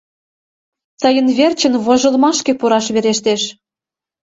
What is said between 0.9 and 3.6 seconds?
—Тыйын верчын вожылмашке пураш верештеш...